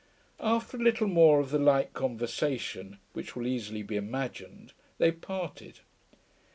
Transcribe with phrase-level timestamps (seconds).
[0.39, 5.81] After a little more of the like conversation, which will easily be imagined, they parted.